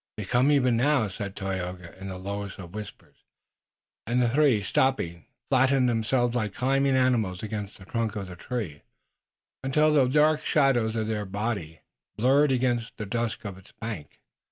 "They 0.17 0.25
come 0.25 0.51
even 0.51 0.77
now," 0.77 1.07
said 1.09 1.35
Tayoga, 1.35 1.95
in 2.01 2.07
the 2.09 2.17
lowest 2.17 2.57
of 2.57 2.73
whispers, 2.73 3.17
and 4.07 4.19
the 4.19 4.29
three, 4.29 4.63
stopping, 4.63 5.27
flattened 5.47 5.87
themselves 5.87 6.35
like 6.35 6.55
climbing 6.55 6.95
animals 6.95 7.43
against 7.43 7.77
the 7.77 7.85
trunk 7.85 8.15
of 8.15 8.25
the 8.27 8.35
tree, 8.35 8.81
until 9.63 9.93
the 9.93 10.07
dark 10.07 10.43
shadow 10.43 10.85
of 10.87 11.05
their 11.05 11.25
bodies 11.25 11.81
blurred 12.17 12.51
against 12.51 12.97
the 12.97 13.05
dusk 13.05 13.45
of 13.45 13.59
its 13.59 13.73
bark. 13.73 14.17